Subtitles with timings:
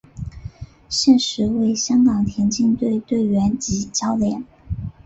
[0.89, 4.43] 现时为香港田径队队员及教练。